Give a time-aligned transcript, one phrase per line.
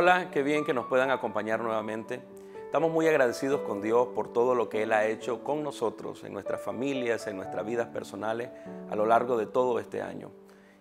[0.00, 2.22] Hola, qué bien que nos puedan acompañar nuevamente.
[2.64, 6.32] Estamos muy agradecidos con Dios por todo lo que Él ha hecho con nosotros, en
[6.32, 8.48] nuestras familias, en nuestras vidas personales,
[8.88, 10.30] a lo largo de todo este año.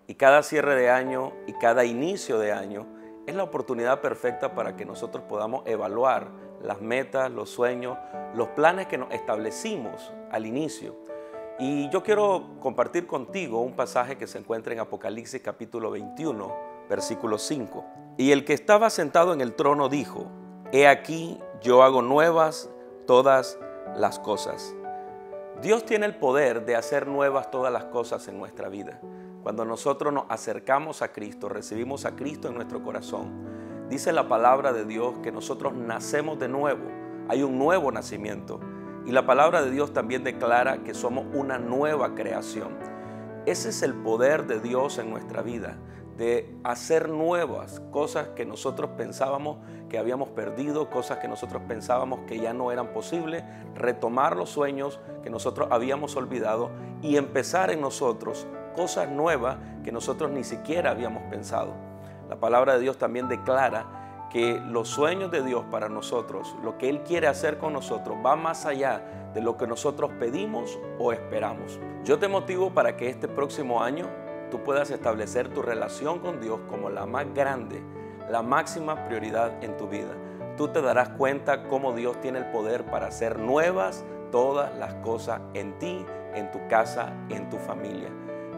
[0.05, 2.85] Y cada cierre de año y cada inicio de año
[3.25, 6.29] es la oportunidad perfecta para que nosotros podamos evaluar
[6.61, 7.97] las metas, los sueños,
[8.35, 10.95] los planes que nos establecimos al inicio.
[11.57, 16.55] Y yo quiero compartir contigo un pasaje que se encuentra en Apocalipsis capítulo 21,
[16.87, 18.06] versículo 5.
[18.19, 20.25] Y el que estaba sentado en el trono dijo,
[20.71, 22.67] He aquí yo hago nuevas
[23.05, 23.59] todas
[23.95, 24.75] las cosas.
[25.61, 28.99] Dios tiene el poder de hacer nuevas todas las cosas en nuestra vida.
[29.43, 34.73] Cuando nosotros nos acercamos a Cristo, recibimos a Cristo en nuestro corazón, dice la palabra
[34.73, 36.85] de Dios que nosotros nacemos de nuevo.
[37.29, 38.59] Hay un nuevo nacimiento.
[39.05, 42.77] Y la palabra de Dios también declara que somos una nueva creación.
[43.45, 45.77] Ese es el poder de Dios en nuestra vida
[46.17, 52.39] de hacer nuevas cosas que nosotros pensábamos que habíamos perdido, cosas que nosotros pensábamos que
[52.39, 53.43] ya no eran posibles,
[53.75, 60.31] retomar los sueños que nosotros habíamos olvidado y empezar en nosotros cosas nuevas que nosotros
[60.31, 61.73] ni siquiera habíamos pensado.
[62.29, 66.89] La palabra de Dios también declara que los sueños de Dios para nosotros, lo que
[66.89, 71.79] Él quiere hacer con nosotros, va más allá de lo que nosotros pedimos o esperamos.
[72.03, 74.07] Yo te motivo para que este próximo año
[74.49, 77.81] tú puedas establecer tu relación con Dios como la más grande,
[78.29, 80.13] la máxima prioridad en tu vida.
[80.57, 85.41] Tú te darás cuenta cómo Dios tiene el poder para hacer nuevas todas las cosas
[85.53, 88.09] en ti, en tu casa, en tu familia.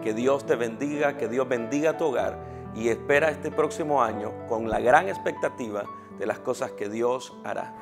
[0.02, 2.38] Que Dios te bendiga, que Dios bendiga tu hogar
[2.74, 5.84] y espera este próximo año con la gran expectativa
[6.18, 7.74] de las cosas que Dios hará.